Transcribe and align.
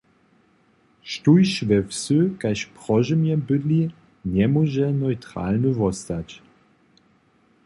Štóž 1.11 1.49
we 1.67 1.79
wsy 1.89 2.19
kaž 2.41 2.59
Prožymje 2.75 3.35
bydli, 3.47 3.81
njemóže 4.35 4.85
neutralny 5.01 5.69
wostać. 5.79 6.29